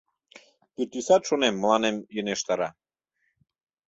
[0.73, 2.69] Пӱртӱсат, шонем, мыланем йӧнештара.